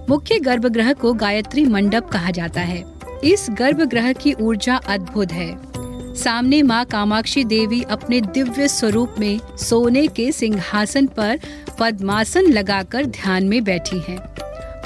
मुख्य 0.09 0.39
गर्भगृह 0.39 0.93
को 0.93 1.13
गायत्री 1.13 1.65
मंडप 1.65 2.09
कहा 2.09 2.31
जाता 2.31 2.61
है। 2.61 2.83
इस 3.23 3.47
गर्भगृह 3.51 4.13
की 4.13 4.33
ऊर्जा 4.33 4.75
अद्भुत 4.75 5.31
है। 5.31 5.75
सामने 6.17 6.61
माँ 6.63 6.85
कामाक्षी 6.85 7.43
देवी 7.43 7.81
अपने 7.81 8.21
दिव्य 8.21 8.67
स्वरूप 8.67 9.15
में 9.19 9.39
सोने 9.57 10.07
के 10.07 10.31
सिंहासन 10.31 11.07
पर 11.07 11.39
पद्मासन 11.79 12.41
लगाकर 12.41 13.05
ध्यान 13.05 13.47
में 13.47 13.63
बैठी 13.63 13.99
हैं। 14.07 14.17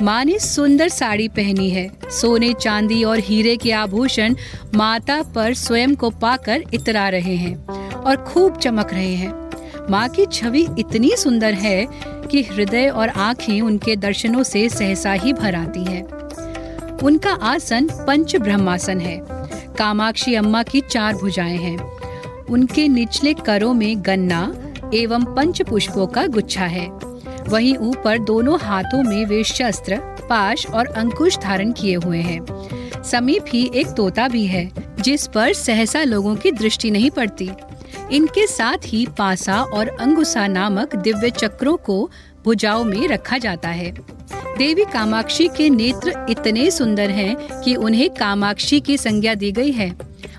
माँ 0.03 0.23
ने 0.25 0.39
सुंदर 0.39 0.89
साड़ी 0.89 1.27
पहनी 1.27 1.69
है 1.69 1.89
सोने, 2.21 2.53
चांदी 2.53 3.03
और 3.03 3.19
हीरे 3.19 3.55
के 3.57 3.71
आभूषण 3.71 4.35
माता 4.75 5.21
पर 5.35 5.53
स्वयं 5.53 5.95
को 5.95 6.09
पाकर 6.09 6.63
इतरा 6.73 7.09
रहे 7.09 7.35
हैं 7.35 7.55
और 7.93 8.15
खूब 8.17 8.57
चमक 8.57 8.93
रहे 8.93 9.15
हैं 9.15 9.87
माँ 9.89 10.07
की 10.09 10.25
छवि 10.25 10.67
इतनी 10.79 11.15
सुंदर 11.17 11.53
है 11.53 11.87
कि 12.31 12.41
हृदय 12.41 12.89
और 12.89 13.09
आँखें 13.09 13.61
उनके 13.61 13.95
दर्शनों 13.95 14.43
से 14.43 14.69
सहसा 14.69 15.13
ही 15.13 15.33
भर 15.33 15.55
आती 15.55 15.83
हैं। 15.83 16.03
उनका 17.03 17.33
आसन 17.43 17.87
पंच 18.07 18.35
ब्रह्मासन 18.35 18.99
है 18.99 19.38
कामाक्षी 19.79 20.35
अम्मा 20.35 20.63
की 20.63 20.81
चार 20.81 21.15
भुजाएँ 21.15 21.57
हैं। 21.57 21.77
उनके 22.45 22.87
निचले 22.87 23.33
करों 23.33 23.73
में 23.73 24.05
गन्ना 24.05 24.55
एवं 24.93 25.23
पंच 25.23 25.61
पुष्पों 25.61 26.07
का 26.07 26.25
गुच्छा 26.27 26.65
है। 26.65 26.87
वहीं 27.47 27.77
ऊपर 27.77 28.19
दोनों 28.19 28.59
हाथों 28.59 29.03
में 29.03 29.25
वे 29.25 29.43
शस्त्र, 29.43 29.97
पाश 30.29 30.67
और 30.67 30.87
अंकुश 30.87 31.37
धारण 31.37 31.71
किए 31.71 31.95
हुए 31.95 32.17
हैं। 32.17 33.03
समीप 33.03 33.45
ही 33.47 33.71
एक 33.75 33.87
तोता 33.87 34.27
भी 34.27 34.45
है, 34.45 34.71
जिस 35.01 35.27
पर 35.27 35.53
सहसा 35.53 36.03
लोगों 36.03 36.35
की 36.35 36.51
दृष्टि 36.51 36.91
नहीं 36.91 37.11
पड़ती। 37.11 37.49
इनके 38.11 38.47
साथ 38.47 38.77
ही 38.85 39.07
पासा 39.17 39.61
और 39.61 39.87
अंगुसा 39.87 40.47
नामक 40.47 40.95
दिव्य 40.95 41.29
चक्रों 41.29 41.77
को 41.77 42.09
भुजाओं 42.45 42.83
में 42.83 43.07
रखा 43.07 43.37
जाता 43.37 43.69
है। 43.69 43.95
देवी 44.59 44.83
कामाक्षी 44.83 45.47
के 45.47 45.69
नेत्र 45.69 46.13
इतने 46.29 46.69
सुंदर 46.71 47.09
हैं 47.09 47.61
कि 47.61 47.75
उन्हें 47.75 48.09
कामाक्षी 48.09 48.79
की 48.79 48.97
संज्ञा 48.97 49.33
दी 49.33 49.51
गई 49.51 49.71
है। 49.71 49.89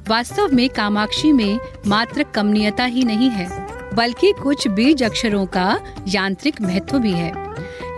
वास्तव 0.09 0.49
में 0.53 0.69
कामाक्षी 0.69 1.31
में 1.33 1.59
मात्र 1.87 2.23
कमनीयता 2.35 2.85
ही 2.85 3.03
नहीं 3.03 3.31
है, 3.31 3.49
बल्कि 3.95 4.33
कुछ 4.33 4.67
बीज 4.69 5.03
अक्षरों 5.03 5.45
का 5.47 5.81
यांत्रिक 6.09 6.61
महत्व 6.61 6.99
भी 6.99 7.13
है। 7.13 7.33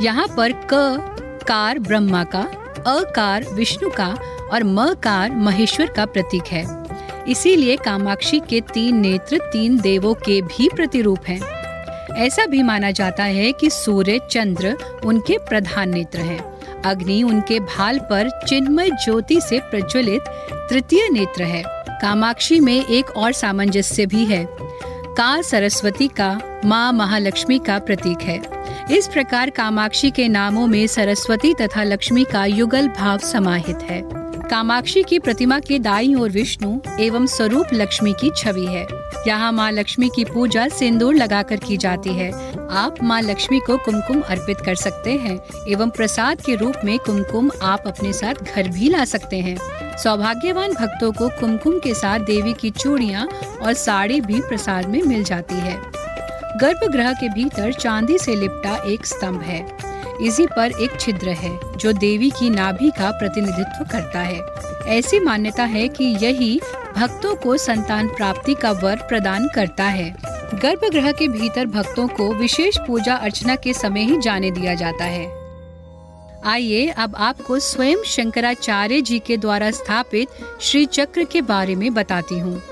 यहाँ 0.03 0.27
पर 0.37 0.53
क, 0.73 1.45
कार 1.49 1.79
ब्रह्मा 1.79 2.23
का 2.25 2.43
अकार 2.89 3.45
विष्णु 3.53 3.91
का 3.91 4.09
और 4.53 4.65
म 4.65 4.93
कार 4.95 5.31
महेश्वर 5.31 5.87
का 5.87 6.07
प्रतीक 6.07 6.47
है। 6.47 6.65
इसीलिए 7.29 7.77
कामाक्षी 7.77 8.41
के 8.41 8.61
तीन 8.75 9.01
नेत्र 9.01 9.39
तीन 9.53 9.81
देवों 9.81 10.15
के 10.15 10.41
भी 10.43 10.69
प्रतिरूप 10.69 11.27
हैं। 11.29 11.62
ऐसा 12.17 12.47
भी 12.47 12.63
माना 12.63 12.91
जाता 12.91 13.25
है 13.25 13.53
कि 13.53 13.71
सूर्य, 13.71 14.21
चंद्र 14.31 14.77
उनके 15.05 15.39
प्रधान 15.39 15.91
नेत्र 15.91 16.19
हैं। 16.19 16.53
अग्नि 16.83 17.23
उनके 17.23 17.61
भाल 17.61 17.99
पर 17.99 18.41
चिन्मय 18.49 18.91
ज्योति 18.91 19.41
से 19.41 19.59
प्रज्वलित 19.59 20.23
तृतीय 20.71 21.09
नेत्र 21.13 21.43
है। 21.43 21.65
कामाक्षी 21.91 22.61
में 22.61 22.87
एक 22.87 23.11
और 23.11 23.33
सामंजस्य 23.33 24.07
भी 24.07 24.25
है। 24.25 24.49
का 25.17 25.43
सरस्वती 25.43 26.09
का, 26.09 26.61
माँ 26.65 26.93
महालक्ष्मी 26.93 27.59
का 27.59 27.79
प्रतीक 27.79 28.19
है। 28.23 28.43
इस 28.91 29.09
प्रकार 29.09 29.51
कामाक्षी 29.51 30.11
के 30.11 30.29
नामों 30.29 30.67
में 30.67 30.87
सरस्वती 30.87 31.55
तथा 31.55 31.83
लक्ष्मी 31.83 32.25
का 32.25 32.45
युगल 32.45 32.89
भाव 32.89 33.19
समाहित 33.19 33.79
है। 33.83 34.22
कामाक्षी 34.53 35.03
की 35.03 35.19
प्रतिमा 35.19 35.59
के 35.59 35.79
दाई 35.79 36.15
और 36.15 36.31
विष्णु 36.31 36.79
एवं 37.01 37.27
स्वरूप 37.27 37.67
लक्ष्मी 37.75 38.13
की 38.13 38.31
छवि 38.37 38.65
है। 38.67 38.87
यहाँ 39.27 39.53
माँ 39.53 39.71
लक्ष्मी 39.73 40.09
की 40.09 40.25
पूजा 40.25 40.67
सिंदूर 40.69 41.15
लगाकर 41.15 41.57
की 41.57 41.77
जाती 41.77 42.11
है। 42.11 42.31
आप 42.71 42.97
माँ 43.03 43.21
लक्ष्मी 43.23 43.61
को 43.61 43.77
कुमकुम 43.77 44.21
अर्पित 44.21 44.61
कर 44.61 44.75
सकते 44.75 45.13
हैं 45.13 45.39
एवं 45.69 45.91
प्रसाद 45.91 46.41
के 46.41 46.55
रूप 46.55 46.75
में 46.85 46.99
कुमकुम 46.99 47.51
आप 47.63 47.87
अपने 47.87 48.13
साथ 48.13 48.35
घर 48.35 48.69
भी 48.69 48.89
ला 48.89 49.05
सकते 49.05 49.39
हैं। 49.41 49.57
सौभाग्यवान 49.99 50.73
भक्तों 50.73 51.13
को 51.13 51.29
कुमकुम 51.29 51.79
के 51.79 51.95
साथ 51.95 52.21
देवी 52.21 52.53
की 52.53 52.71
चूड़ियाँ 52.71 53.27
और 53.63 53.73
साड़ी 53.73 54.21
भी 54.21 54.41
प्रसाद 54.41 54.89
में 54.89 55.03
मिल 55.03 55.25
जाती 55.25 55.55
है। 55.55 55.81
गर्भगृह 56.59 57.13
के 57.13 57.29
भीतर 57.29 57.73
चांदी 57.73 58.19
से 58.19 58.35
लिपटा 58.35 58.77
एक 58.87 59.07
स्तंभ 59.07 59.41
है। 59.41 59.92
इसी 60.23 60.47
पर 60.47 60.73
एक 60.81 61.01
छिद्र 61.01 61.29
है, 61.29 61.59
जो 61.77 61.93
देवी 61.93 62.31
की 62.31 62.51
नाभि 62.51 62.91
का 62.91 63.11
प्रतिनिधित्व 63.11 63.85
करता 63.93 64.21
है। 64.21 64.41
ऐसी 64.99 65.21
मान्यता 65.21 65.65
है 65.65 65.89
कि 65.89 66.05
यही 66.05 66.61
भक्तों 66.97 67.35
को 67.35 67.57
संतान 67.57 68.09
प्राप्ति 68.09 68.55
का 68.55 68.71
वर 68.73 68.97
प्रदान 68.97 69.49
करता 69.55 69.85
है। 69.85 70.11
गर्भगृह 70.55 71.13
के 71.13 71.29
भीतर 71.29 71.67
भक्तों 71.67 72.09
को 72.09 72.33
विशेष 72.35 72.79
पूजा 72.79 73.15
अर्चना 73.15 73.57
के 73.57 73.73
समय 73.73 74.01
ही 74.01 74.19
जाने 74.19 74.51
दिया 74.51 74.75
जाता 74.75 75.05
है। 75.05 75.27
आइए 76.45 76.87
अब 76.89 77.17
आपको 77.17 77.59
स्वयं 77.59 78.03
शंकराचार्य 78.07 79.01
जी 79.01 79.19
के 79.19 79.37
द्वारा 79.37 79.71
स्थापित 79.71 80.29
श्री 80.61 80.87
चक्र 80.87 81.25
के 81.25 81.41
बारे 81.43 81.75
में 81.75 81.95
बताती 81.95 82.39
हूँ। 82.39 82.63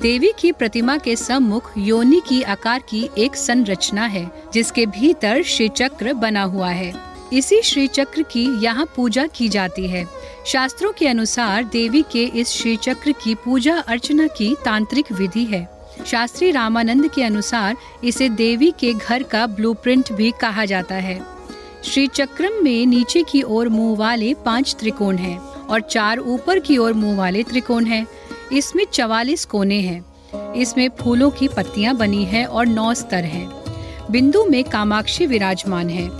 देवी 0.00 0.32
की 0.38 0.52
प्रतिमा 0.52 0.96
के 0.98 1.16
सम्मुख 1.16 1.70
योनि 1.78 2.20
की 2.28 2.42
आकार 2.42 2.82
की 2.88 3.08
एक 3.18 3.36
संरचना 3.36 4.04
है, 4.06 4.30
जिसके 4.52 4.86
भीतर 4.86 5.42
श्री 5.42 5.68
चक्र 5.68 6.12
बना 6.12 6.42
हुआ 6.42 6.68
है। 6.68 6.92
इसी 7.32 7.62
श्री 7.62 7.86
चक्र 7.86 8.22
की 8.22 8.64
यहाँ 8.64 8.86
पूजा 8.96 9.26
की 9.26 9.48
जाती 9.48 9.86
है। 9.86 10.06
शास्त्रों 10.46 10.92
के 10.92 11.08
अनुसार 11.08 11.64
देवी 11.64 12.04
के 12.12 12.24
इस 12.24 12.48
श्री 12.48 12.76
चक्र 12.76 13.12
की 13.12 13.34
पूजा 13.34 13.78
अर्चना 13.78 14.26
की 14.26 14.54
तांत्रिक 14.64 15.12
विधि 15.12 15.44
है। 15.44 15.68
शास्त्री 16.06 16.50
रामानंद 16.50 17.10
के 17.10 17.22
अनुसार 17.22 17.76
इसे 18.04 18.28
देवी 18.28 18.70
के 18.70 18.92
घर 18.92 19.22
का 19.22 19.46
ब्लूप्रिंट 19.46 20.12
भी 20.12 20.30
कहा 20.40 20.64
जाता 20.64 20.94
है। 20.94 21.20
श्री 21.84 22.06
चक्रम 22.06 22.64
में 22.64 22.86
नीचे 22.86 23.22
की 23.22 23.42
ओर 23.42 23.68
मुँह 23.68 23.96
वाले 23.96 24.34
पाँच 24.34 24.76
त्रिकोण 24.80 25.16
हैं 25.16 25.38
और 25.38 25.80
चार 25.80 26.18
ऊपर 26.18 26.58
की 26.58 26.78
ओर 26.78 26.92
मुँह 26.92 27.16
वाले 27.16 27.42
त्रिकोण 27.42 27.84
हैं। 27.84 28.06
इसमें 28.52 28.86
चवालीस 28.92 29.44
कोने 29.44 29.80
हैं। 29.80 30.04
इसमें 30.54 30.90
फूलों 31.00 31.30
की 31.30 31.48
पत्तियाँ 31.48 31.96
बनी 31.96 32.24
है 32.24 32.44
और 32.44 32.66
नौ 32.66 32.94
स्तर 32.94 33.24
हैं। 33.24 33.62
बिंदु 34.10 34.44
में 34.44 34.64
कामाक्षी 34.64 35.26
विराजमान 35.26 35.90
है। 35.90 36.10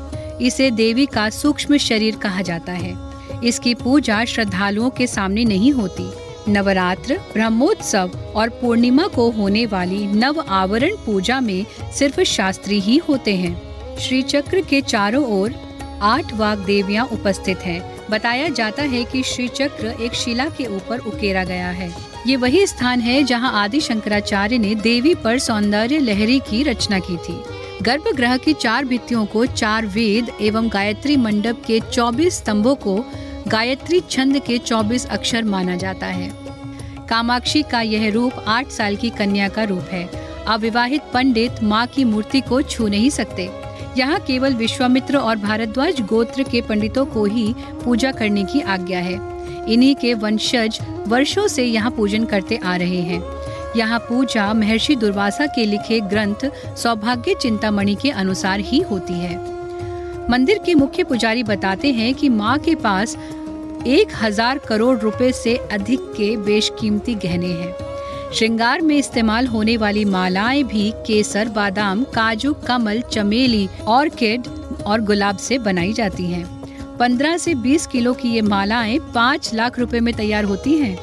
इसे 0.46 0.70
देवी 0.70 1.06
का 1.06 1.30
सूक्ष्म 1.30 1.76
शरीर 1.76 2.16
कहा 2.16 2.42
जाता 2.42 2.72
है। 2.72 2.94
इसकी 3.44 3.74
पूजा 3.74 4.24
श्रद्धालुओं 4.24 4.90
के 4.90 5.06
सामने 5.06 5.44
नहीं 5.44 5.72
होती। 5.72 6.12
नवरात्र, 6.52 7.20
ब्रह्मोत्सव 7.32 8.32
और 8.36 8.48
पूर्णिमा 8.48 9.06
को 9.06 9.30
होने 9.30 9.66
वाली 9.66 10.06
नव 10.06 10.44
आवरण 10.48 10.96
पूजा 10.96 11.40
में 11.40 11.66
सिर्फ़ 11.92 12.20
शास्त्री 12.20 12.80
ही 12.80 12.96
होते 12.96 13.36
हैं। 13.36 13.62
श्री 13.96 14.22
चक्र 14.22 14.60
के 14.60 14.80
चारों 14.80 15.40
ओर 15.40 15.54
आठ 16.02 16.34
वाग 16.34 16.58
देवियाँ 16.58 17.06
उपस्थित 17.06 17.58
हैं। 17.58 18.00
बताया 18.10 18.48
जाता 18.48 18.82
है 18.82 19.04
कि 19.04 19.22
श्री 19.22 19.48
चक्र 19.48 19.86
एक 20.00 20.14
शिला 20.14 20.48
के 20.48 20.66
ऊपर 20.66 20.98
उकेरा 20.98 21.44
गया 21.44 21.70
है। 21.70 22.07
ये 22.26 22.36
वही 22.36 22.66
स्थान 22.66 23.00
है 23.00 23.22
जहाँ 23.22 23.52
आदि 23.64 23.80
शंकराचार्य 23.80 24.58
ने 24.58 24.74
देवी 24.74 25.14
पर 25.14 25.38
सौंदर्य 25.38 25.98
लहरी 25.98 26.38
की 26.38 26.62
रचना 26.62 26.98
की 26.98 27.16
थी। 27.16 27.42
गर्भगृह 27.82 28.36
की 28.36 28.52
चार 28.52 28.84
भित्तियों 28.84 29.26
को 29.26 29.46
चार 29.46 29.86
वेद 29.86 30.30
एवं 30.40 30.68
गायत्री 30.72 31.16
मंडप 31.16 31.62
के 31.66 31.80
24 31.80 32.34
स्तंभों 32.34 32.74
को 32.74 33.04
गायत्री 33.48 34.00
छंद 34.00 34.38
के 34.38 34.58
24 34.58 35.06
अक्षर 35.06 35.44
माना 35.44 35.76
जाता 35.76 36.06
है। 36.06 36.32
कामाक्षी 37.08 37.62
का 37.62 37.80
यह 37.80 38.10
रूप 38.10 38.32
आठ 38.46 38.68
साल 38.68 38.96
की 38.96 39.10
कन्या 39.10 39.48
का 39.48 39.64
रूप 39.64 39.84
है। 39.90 40.06
अविवाहित 40.44 41.02
पंडित 41.14 41.62
माँ 41.62 41.86
की 41.86 42.04
मूर्ति 42.04 42.40
को 42.40 42.62
छू 42.62 42.88
नहीं 42.88 43.10
सकते। 43.10 43.50
यहाँ 43.98 44.20
केवल 44.20 44.54
विश्वामित्र 44.54 45.16
और 45.16 45.36
भारद्वाज 45.36 46.00
गोत्र 46.00 46.42
के 46.42 46.60
पंडितों 46.60 47.06
को 47.06 47.24
ही 47.24 47.54
पूजा 47.84 48.12
करने 48.12 48.44
की 48.44 48.60
आज्ञा 48.60 48.98
है। 48.98 49.37
इन्हीं 49.68 49.94
के 49.94 50.12
वंशज 50.14 50.78
वर्षों 51.08 51.46
से 51.46 51.64
यहाँ 51.64 51.90
पूजन 51.90 52.24
करते 52.24 52.56
आ 52.56 52.76
रहे 52.76 53.00
हैं। 53.00 53.22
यहाँ 53.76 53.98
पूजा 53.98 54.52
महर्षि 54.54 54.96
दुर्वासा 54.96 55.46
के 55.46 55.64
लिखे 55.64 56.00
ग्रंथ 56.00 56.50
सौभाग्य 56.76 57.34
चिंतामणि 57.42 57.94
के 57.94 58.10
अनुसार 58.10 58.60
ही 58.60 58.80
होती 58.80 59.14
है। 59.14 59.36
मंदिर 60.30 60.58
के 60.58 60.74
मुख्य 60.74 61.04
पुजारी 61.04 61.42
बताते 61.42 61.92
हैं 61.92 62.14
कि 62.14 62.28
माँ 62.28 62.58
के 62.58 62.74
पास 62.74 63.16
एक 63.86 64.12
हज़ार 64.22 64.58
करोड़ 64.58 64.98
रुपए 64.98 65.32
से 65.32 65.56
अधिक 65.72 66.00
के 66.16 66.36
बेशकीमती 66.36 67.14
गहने 67.14 67.52
हैं। 67.52 67.72
श्रृंगार 68.34 68.80
में 68.80 68.96
इस्तेमाल 68.96 69.46
होने 69.46 69.76
वाली 69.76 70.04
मालाएँ 70.04 70.62
भी 70.64 70.90
केसर, 71.06 71.48
बादाम, 71.48 72.02
काजू, 72.04 72.52
कमल, 72.66 73.00
चमेली 73.12 73.68
ऑर्किड 73.88 74.48
और 74.86 75.00
गुलाब 75.00 75.36
से 75.36 75.58
बनाई 75.58 75.92
जाती 75.92 76.26
हैं। 76.26 76.57
15 77.00 77.36
से 77.38 77.54
20 77.54 77.86
किलो 77.86 78.12
की 78.12 78.28
ये 78.28 78.40
मालाएँ 78.42 78.98
5 79.14 79.52
लाख 79.54 79.78
रुपए 79.78 80.00
में 80.00 80.14
तैयार 80.14 80.44
होती 80.44 80.76
हैं। 80.78 80.96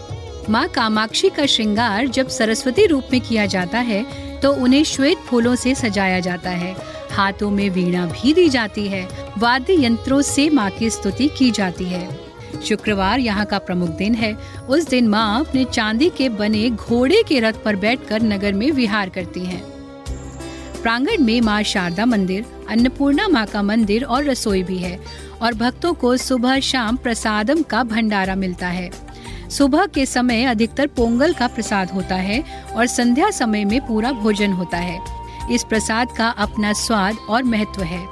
माँ 0.49 0.67
कामाक्षी 0.67 1.29
का 1.29 1.45
श्रृंगार 1.45 2.07
जब 2.07 2.27
सरस्वती 2.27 2.85
रूप 2.85 3.03
में 3.11 3.19
किया 3.21 3.45
जाता 3.45 3.79
है 3.79 4.03
तो 4.39 4.51
उन्हें 4.53 4.83
श्वेत 4.83 5.17
फूलों 5.17 5.55
से 5.55 5.75
सजाया 5.75 6.19
जाता 6.19 6.49
है। 6.49 6.75
हाथों 7.11 7.49
में 7.51 7.69
वीणा 7.69 8.05
भी 8.05 8.33
दी 8.33 8.47
जाती 8.49 8.87
है। 8.87 9.07
वाद्य 9.37 9.83
यंत्रों 9.85 10.21
से 10.21 10.49
माँ 10.49 10.69
की 10.69 10.89
स्तुति 10.89 11.27
की 11.37 11.49
जाती 11.51 11.85
है। 11.85 12.07
शुक्रवार 12.65 13.19
यहाँ 13.19 13.45
का 13.45 13.57
प्रमुख 13.59 13.89
दिन 13.89 14.15
है। 14.15 14.33
उस 14.69 14.89
दिन 14.89 15.07
माँ 15.07 15.39
अपने 15.39 15.63
चांदी 15.63 16.09
के 16.09 16.29
बने 16.29 16.69
घोड़े 16.69 17.23
के 17.27 17.39
रथ 17.39 17.63
पर 17.65 17.75
बैठकर 17.75 18.21
नगर 18.23 18.53
में 18.53 18.71
विहार 18.71 19.09
करती 19.09 19.45
हैं। 19.45 19.63
प्रांगण 20.81 21.23
में 21.23 21.39
माँ 21.41 21.61
शारदा 21.63 22.05
मंदिर, 22.05 22.45
अन्नपूर्णा 22.69 23.27
माँ 23.27 23.45
का 23.45 23.61
मंदिर 23.61 24.03
और 24.03 24.23
रसोई 24.23 24.63
भी 24.63 24.77
है। 24.77 24.99
और 25.41 25.53
भक्तों 25.53 25.93
को 25.93 26.17
सुबह 26.17 26.59
शाम 26.59 26.97
प्रसादम 26.97 27.61
का 27.61 27.83
भंडारा 27.83 28.35
मिलता 28.35 28.67
है। 28.67 28.89
सुबह 29.49 29.85
के 29.85 30.05
समय 30.05 30.43
अधिकतर 30.43 30.87
पोंगल 30.87 31.33
का 31.33 31.47
प्रसाद 31.47 31.91
होता 31.91 32.15
है 32.15 32.43
और 32.75 32.87
संध्या 32.87 33.29
समय 33.31 33.65
में 33.65 33.79
पूरा 33.87 34.11
भोजन 34.11 34.53
होता 34.53 34.77
है। 34.77 34.99
इस 35.51 35.63
प्रसाद 35.63 36.11
का 36.17 36.27
अपना 36.27 36.73
स्वाद 36.73 37.17
और 37.29 37.43
महत्व 37.43 37.83
है। 37.83 38.05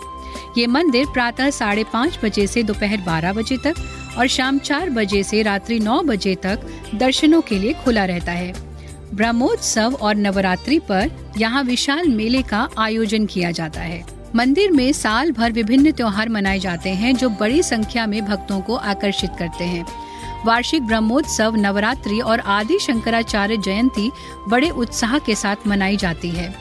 ये 0.57 0.67
मंदिर 0.67 1.05
प्रातः 1.13 1.49
साढ़े 1.49 1.83
पाँच 1.83 2.19
बजे 2.23 2.47
से 2.47 2.63
दोपहर 2.63 2.97
बारह 2.97 3.33
बजे 3.33 3.57
तक 3.57 3.73
और 4.17 4.27
शाम 4.27 4.59
चार 4.59 4.89
बजे 4.89 5.23
से 5.23 5.41
रात्रि 5.41 5.79
नौ 5.79 6.01
बजे 6.01 6.35
तक 6.35 6.67
दर्शनों 6.95 7.41
के 7.41 7.59
लिए 7.59 7.73
खुला 7.73 8.05
रहता 8.05 8.31
है। 8.31 8.53
ब्रह्मोत्सव 9.13 9.97
और 10.01 10.15
नवरात्रि 10.15 10.79
पर 10.79 11.11
यहाँ 11.37 11.63
विशाल 11.63 12.07
मेले 12.07 12.41
का 12.41 12.69
आयोजन 12.77 13.25
किया 13.25 13.51
जाता 13.51 13.81
है। 13.81 14.12
मंदिर 14.35 14.71
में 14.71 14.91
साल 14.93 15.31
भर 15.31 15.51
विभिन्न 15.51 15.91
त्योहार 15.91 16.29
मनाए 16.29 16.59
जाते 16.59 16.89
हैं, 16.89 17.15
जो 17.15 17.29
बड़ी 17.29 17.61
संख्या 17.63 18.05
में 18.07 18.25
भक्तों 18.25 18.59
को 18.61 18.75
आकर्षित 18.75 19.31
करते 19.39 19.63
हैं। 19.63 19.85
वार्षिक 20.45 20.83
ब्रह्मोत्सव, 20.83 21.55
नवरात्रि 21.55 22.19
और 22.19 22.39
आदि 22.39 22.79
शंकराचार्य 22.79 23.57
जयंती 23.57 24.11
बड़े 24.47 24.69
उत्साह 24.69 25.17
के 25.17 25.35
साथ 25.35 25.67
मनाई 25.67 25.97
जाती 25.97 26.29
है। 26.29 26.53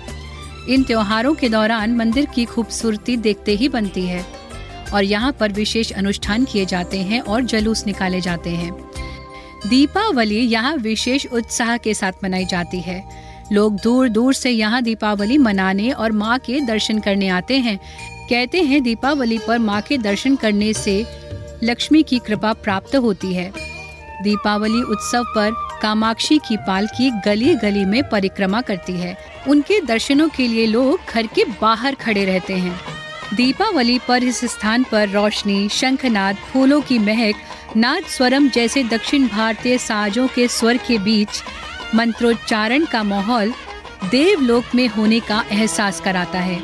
इन 0.68 0.82
त्योहारों 0.82 1.34
के 1.34 1.48
दौरान 1.48 1.96
मंदिर 1.96 2.26
की 2.26 2.44
खूबसूरती 2.44 3.16
देखते 3.16 3.52
ही 3.52 3.68
बनती 3.68 4.06
है 4.06 4.24
और 4.94 5.04
यहाँ 5.04 5.32
पर 5.32 5.52
विशेष 5.52 5.92
अनुष्ठान 5.92 6.44
किए 6.44 6.64
जाते 6.66 6.98
हैं 6.98 7.20
और 7.20 7.42
जलूस 7.42 7.86
निकाले 7.86 8.20
जाते 8.20 8.50
हैं। 8.50 8.72
दीपावली 9.66 10.40
यहाँ 10.40 10.76
विशेष 10.76 11.26
उत्साह 11.26 11.76
के 11.76 11.94
साथ 11.94 12.24
मनाई 12.24 12.44
जाती 12.44 12.80
है। 12.80 13.21
लोग 13.52 13.80
दूर 13.80 14.08
दूर 14.08 14.34
से 14.34 14.50
यहाँ 14.50 14.82
दीपावली 14.82 15.38
मनाने 15.38 15.90
और 15.90 16.12
माँ 16.12 16.38
के 16.38 16.60
दर्शन 16.60 16.98
करने 16.98 17.28
आते 17.28 17.58
हैं। 17.58 17.78
कहते 18.30 18.62
हैं 18.62 18.82
दीपावली 18.82 19.38
पर 19.38 19.58
माँ 19.58 19.80
के 19.82 19.98
दर्शन 19.98 20.36
करने 20.36 20.72
से 20.72 21.04
लक्ष्मी 21.64 22.02
की 22.02 22.18
कृपा 22.18 22.52
प्राप्त 22.52 22.96
होती 22.96 23.34
है। 23.34 23.52
दीपावली 24.22 24.82
उत्सव 24.82 25.24
पर 25.24 25.50
कामाक्षी 25.82 26.38
की 26.38 26.56
पालकी 26.56 27.10
गली 27.10 27.54
गली 27.54 27.84
में 27.84 28.08
परिक्रमा 28.08 28.60
करती 28.60 28.92
है। 28.92 29.16
उनके 29.48 29.80
दर्शनों 29.80 30.28
के 30.28 30.48
लिए 30.48 30.66
लोग 30.66 31.00
घर 31.10 31.26
के 31.26 31.44
बाहर 31.60 31.94
खड़े 31.94 32.24
रहते 32.24 32.54
हैं। 32.54 32.80
दीपावली 33.34 33.98
पर 34.08 34.24
इस 34.24 34.44
स्थान 34.44 34.84
पर 34.84 35.08
रोशनी, 35.08 35.68
शंखनाद, 35.68 36.36
फूलों 36.36 36.80
की 36.80 36.98
महक, 36.98 37.34
नाद 37.76 38.04
स्वरम 38.04 38.48
जैसे 38.48 38.82
दक्षिण 38.84 39.28
भारतीय 39.28 39.78
साजों 39.78 40.26
के 40.28 40.48
स्वर 40.48 40.76
के 40.76 40.98
बीच 40.98 41.42
मंत्रोच्चारण 41.94 42.84
का 42.84 43.02
माहौल 43.02 43.54
देवलोक 44.04 44.64
में 44.74 44.88
होने 44.88 45.20
का 45.20 45.44
एहसास 45.52 46.00
कराता 46.00 46.38
है। 46.38 46.62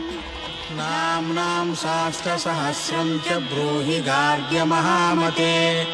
नाम 0.72 1.32
नाम 1.32 1.74
शास्त्र 1.74 2.36
सहस्रम 2.36 3.18
च 3.18 3.32
ब्रूहि 3.32 4.00
गार्ग्य 4.00 4.64
महामते। 4.64 5.86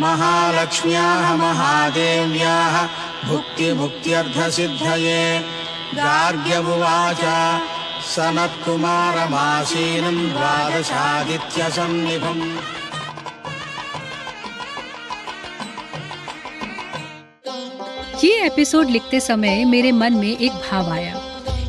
महालक्ष्म्याः, 0.00 1.36
महादेव्याः 1.36 2.88
भुक्तिमुक्त्यर्थसिद्धये 3.28 5.44
गार्ग्यमुवाच, 5.94 7.20
सनत्कुमारमासीनं 8.04 10.32
द्वादशादित्यसन्निभम्। 10.32 12.75
ये 18.26 18.46
एपिसोड 18.46 18.88
लिखते 18.90 19.18
समय 19.20 19.64
मेरे 19.64 19.90
मन 19.92 20.12
में 20.12 20.38
एक 20.38 20.52
भाव 20.52 20.88
आया 20.90 21.14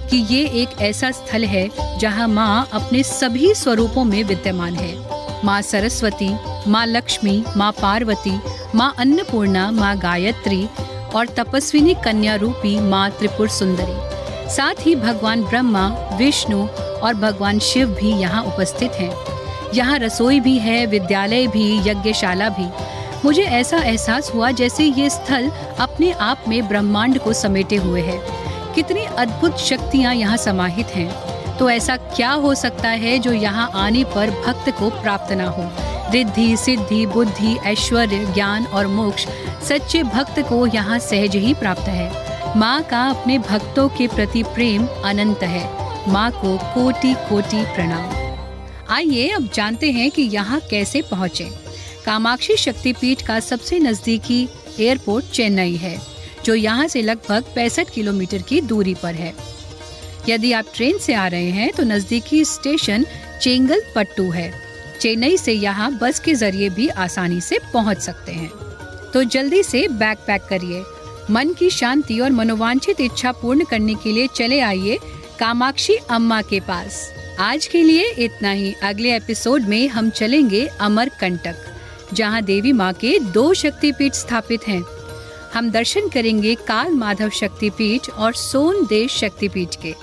कि 0.09 0.17
ये 0.29 0.39
एक 0.61 0.69
ऐसा 0.81 1.11
स्थल 1.11 1.43
है 1.43 1.69
जहाँ 1.99 2.27
माँ 2.27 2.69
अपने 2.73 3.03
सभी 3.03 3.53
स्वरूपों 3.53 4.03
में 4.03 4.23
विद्यमान 4.23 4.75
है। 4.75 4.95
माँ 5.45 5.61
सरस्वती, 5.61 6.29
माँ 6.67 6.85
लक्ष्मी, 6.85 7.43
माँ 7.57 7.71
पार्वती, 7.71 8.35
माँ 8.75 8.93
अन्नपूर्णा, 8.99 9.69
माँ 9.71 9.95
गायत्री 9.97 10.67
और 11.15 11.27
तपस्विनी 11.27 11.93
कन्या 12.05 12.35
रूपी 12.35 12.79
माँ 12.79 13.09
त्रिपुर 13.11 13.49
सुंदरी। 13.49 14.49
साथ 14.55 14.85
ही 14.85 14.95
भगवान 14.95 15.43
ब्रह्मा, 15.43 15.87
विष्णु 16.17 16.67
और 17.03 17.13
भगवान 17.13 17.59
शिव 17.59 17.95
भी 18.01 18.11
यहाँ 18.11 18.43
उपस्थित 18.43 18.91
हैं। 18.91 19.13
यहाँ 19.73 19.99
रसोई 19.99 20.39
भी 20.39 20.57
है, 20.57 20.85
विद्यालय 20.85 21.47
भी, 21.47 21.89
यज्ञशाला 21.89 22.49
भी। 22.49 22.96
मुझे 23.25 23.43
ऐसा 23.43 23.77
एहसास 23.77 24.31
हुआ 24.33 24.51
जैसे 24.51 24.83
ये 24.83 25.09
स्थल 25.09 25.49
अपने 25.79 26.11
आप 26.11 26.43
में 26.47 26.67
ब्रह्मांड 26.67 27.19
को 27.19 27.33
समेटे 27.33 27.75
हुए 27.75 28.01
है। 28.01 28.19
कितनी 28.75 29.03
अद्भुत 29.17 29.57
शक्तियाँ 29.57 30.13
यहाँ 30.15 30.37
समाहित 30.37 30.87
हैं। 30.87 31.57
तो 31.57 31.69
ऐसा 31.69 31.95
क्या 31.97 32.31
हो 32.31 32.53
सकता 32.55 32.89
है 32.89 33.17
जो 33.19 33.31
यहाँ 33.31 33.69
आने 33.75 34.03
पर 34.03 34.31
भक्त 34.45 34.69
को 34.69 34.89
प्राप्त 35.01 35.31
ना 35.31 35.49
हो? 35.49 35.69
रिद्धि, 36.11 36.55
सिद्धि, 36.57 37.05
बुद्धि, 37.05 37.55
ऐश्वर्य, 37.65 38.25
ज्ञान 38.25 38.65
और 38.65 38.87
मोक्ष 38.87 39.27
सच्चे 39.67 40.03
भक्त 40.03 40.39
को 40.39 40.65
यहाँ 40.67 40.99
सहज 40.99 41.35
ही 41.35 41.53
प्राप्त 41.53 41.87
है। 41.89 42.57
माँ 42.57 42.81
का 42.83 43.03
अपने 43.09 43.37
भक्तों 43.39 43.87
के 43.89 44.07
प्रति 44.07 44.43
प्रेम 44.43 44.87
अनंत 45.05 45.43
है। 45.43 45.65
माँ 46.11 46.31
को 46.31 46.57
कोटि 46.73 47.13
कोटि 47.29 47.63
प्रणाम। 47.75 48.15
आइए 48.89 49.29
अब 49.29 49.49
जानते 49.53 49.91
हैं 49.91 50.11
कि 50.11 50.21
यहाँ 50.21 50.59
कैसे 50.69 51.01
पहुँचे। 51.01 51.66
कामाक्षी 52.07 52.55
शक्तिपीठ 52.57 53.21
का 53.21 53.39
सबसे 53.39 53.77
नजदीकी 53.79 54.47
एयरपोर्ट 54.79 55.25
चेन्नई 55.25 55.75
है, 55.75 55.97
जो 56.45 56.53
यहाँ 56.55 56.87
से 56.87 57.01
लगभग 57.01 57.51
पैंसठ 57.55 57.89
किलोमीटर 57.89 58.41
की 58.41 58.59
दूरी 58.61 58.93
पर 58.93 59.15
है। 59.15 59.33
यदि 60.29 60.51
आप 60.51 60.65
ट्रेन 60.75 60.97
से 60.97 61.13
आ 61.13 61.27
रहे 61.27 61.49
हैं 61.51 61.71
तो 61.73 61.83
नजदीकी 61.83 62.43
स्टेशन 62.45 63.05
चेंगल 63.41 63.81
पट्टू 63.95 64.29
है। 64.31 64.51
चेन्नई 65.01 65.37
से 65.37 65.53
यहाँ 65.53 65.91
बस 65.97 66.19
के 66.19 66.35
ज़रिए 66.35 66.69
भी 66.69 66.87
आसानी 66.87 67.41
से 67.41 67.59
पहुँच 67.73 68.01
सकते 68.01 68.31
हैं। 68.31 68.49
तो 69.13 69.23
जल्दी 69.25 69.63
से 69.63 69.87
बैग 69.89 70.17
पैक 70.27 70.47
करिए। 70.49 70.83
मन 71.31 71.53
की 71.53 71.69
शांति 71.69 72.19
और 72.19 72.31
मनोवांछित 72.31 73.01
इच्छा 73.01 73.31
पूर्ण 73.31 73.65
करने 73.65 73.95
के 73.95 74.11
लिए 74.11 74.27
चले 74.35 74.59
आइए 74.61 74.99
कामाक्षी 75.39 75.97
अम्मा 76.11 76.41
के 76.41 76.59
पास। 76.59 77.07
आज 77.39 77.67
के 77.67 77.83
लिए 77.83 78.11
इतना 78.19 78.51
ही। 78.51 78.73
अगले 78.83 79.15
एपिसोड 79.15 79.63
में 79.63 79.87
हम 79.89 80.09
चलेंगे 80.09 80.67
अमर 80.81 81.09
कंटक। 81.19 81.73
जहाँ 82.13 82.41
देवी 82.41 82.71
माँ 82.71 82.93
के 82.93 83.17
दो 83.19 83.53
शक्तिपीठ 83.53 84.13
स्थापित 84.13 84.67
हैं। 84.67 84.83
हम 85.53 85.69
दर्शन 85.71 86.07
करेंगे 86.07 86.55
काल 86.55 86.91
माधव 86.91 87.29
शक्तिपीठ 87.29 88.09
और 88.09 88.33
सोन 88.33 88.85
देश 88.85 89.17
शक्तिपीठ 89.17 89.75
के, 89.75 89.93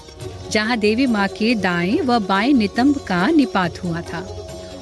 जहाँ 0.50 0.76
देवी 0.76 1.06
माँ 1.06 1.26
के 1.28 1.54
दाएँ 1.54 2.00
व 2.00 2.18
बाएँ 2.18 2.52
नितंब 2.52 2.98
का 2.98 3.26
निपात 3.26 3.82
हुआ 3.84 4.00
था। 4.00 4.20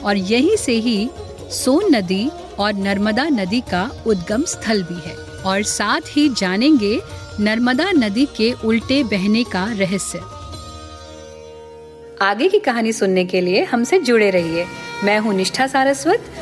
और 0.05 0.17
यहीं 0.17 0.57
से 0.57 0.73
ही 0.73 1.11
सोन 1.51 1.95
नदी 1.95 2.31
और 2.59 2.73
नर्मदा 2.73 3.25
नदी 3.25 3.61
का 3.61 3.91
उद्गम 4.07 4.45
स्थल 4.45 4.83
भी 4.83 5.01
है। 5.01 5.17
और 5.47 5.63
साथ 5.63 6.01
ही 6.09 6.29
जानेंगे 6.29 7.01
नर्मदा 7.41 7.91
नदी 7.91 8.27
के 8.37 8.53
उल्टे 8.65 9.03
बहने 9.05 9.45
का 9.45 9.65
रहस्य। 9.73 10.21
आगे 12.23 12.49
की 12.49 12.59
कहानी 12.59 12.93
सुनने 12.93 13.25
के 13.25 13.41
लिए 13.41 13.65
हमसे 13.65 13.99
जुड़े 13.99 14.31
रहिए। 14.31 14.67
मैं 15.05 15.19
हूँ 15.19 15.35
निष्ठा 15.35 15.67
सारस्वत 15.67 16.42